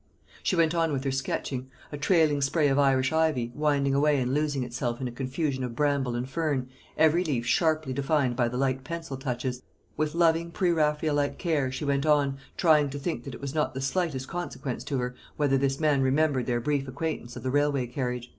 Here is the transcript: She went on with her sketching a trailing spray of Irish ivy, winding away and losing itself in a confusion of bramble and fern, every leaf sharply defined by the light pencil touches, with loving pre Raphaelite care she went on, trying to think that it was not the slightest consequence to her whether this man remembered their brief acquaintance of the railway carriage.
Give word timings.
She 0.41 0.55
went 0.55 0.73
on 0.73 0.91
with 0.91 1.03
her 1.03 1.11
sketching 1.11 1.69
a 1.91 1.95
trailing 1.99 2.41
spray 2.41 2.69
of 2.69 2.79
Irish 2.79 3.13
ivy, 3.13 3.51
winding 3.53 3.93
away 3.93 4.19
and 4.19 4.33
losing 4.33 4.63
itself 4.63 4.99
in 4.99 5.07
a 5.07 5.11
confusion 5.11 5.63
of 5.63 5.75
bramble 5.75 6.15
and 6.15 6.27
fern, 6.27 6.69
every 6.97 7.23
leaf 7.23 7.45
sharply 7.45 7.93
defined 7.93 8.35
by 8.35 8.47
the 8.47 8.57
light 8.57 8.83
pencil 8.83 9.15
touches, 9.15 9.61
with 9.97 10.15
loving 10.15 10.49
pre 10.49 10.71
Raphaelite 10.71 11.37
care 11.37 11.71
she 11.71 11.85
went 11.85 12.07
on, 12.07 12.39
trying 12.57 12.89
to 12.89 12.97
think 12.97 13.25
that 13.25 13.35
it 13.35 13.41
was 13.41 13.53
not 13.53 13.75
the 13.75 13.79
slightest 13.81 14.27
consequence 14.27 14.83
to 14.85 14.97
her 14.97 15.13
whether 15.37 15.55
this 15.59 15.79
man 15.79 16.01
remembered 16.01 16.47
their 16.47 16.59
brief 16.59 16.87
acquaintance 16.87 17.35
of 17.35 17.43
the 17.43 17.51
railway 17.51 17.85
carriage. 17.85 18.27